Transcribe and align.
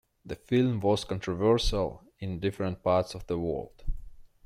The 0.25 0.35
film 0.35 0.79
was 0.79 1.03
controversial 1.03 2.01
in 2.17 2.39
different 2.39 2.81
parts 2.81 3.13
of 3.13 3.27
the 3.27 3.37
world. 3.37 3.83